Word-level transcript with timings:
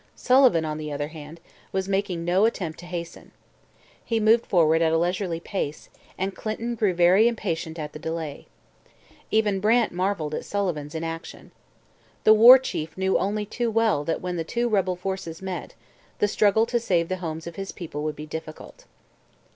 Sullivan, 0.15 0.65
on 0.65 0.79
the 0.79 0.91
other 0.91 1.09
hand, 1.09 1.39
was 1.71 1.87
making 1.87 2.25
no 2.25 2.45
attempt 2.45 2.79
to 2.79 2.87
hasten. 2.87 3.29
He 4.03 4.19
moved 4.19 4.47
forward 4.47 4.81
at 4.81 4.91
a 4.91 4.97
leisurely 4.97 5.39
pace, 5.39 5.89
and 6.17 6.35
Clinton 6.35 6.73
grew 6.73 6.95
very 6.95 7.27
impatient 7.27 7.77
at 7.77 7.93
the 7.93 7.99
delay. 7.99 8.47
Even 9.29 9.59
Brant 9.59 9.91
marvelled 9.91 10.33
at 10.33 10.43
Sullivan's 10.43 10.95
inaction. 10.95 11.51
The 12.23 12.33
War 12.33 12.57
Chief 12.57 12.97
knew 12.97 13.19
only 13.19 13.45
too 13.45 13.69
well 13.69 14.03
that 14.05 14.21
when 14.23 14.37
the 14.37 14.43
two 14.43 14.67
rebel 14.67 14.95
forces 14.95 15.39
met 15.39 15.75
the 16.17 16.27
struggle 16.27 16.65
to 16.65 16.79
save 16.79 17.07
the 17.07 17.17
homes 17.17 17.45
of 17.45 17.55
his 17.55 17.71
people 17.71 18.01
would 18.03 18.15
be 18.15 18.25
difficult. 18.25 18.85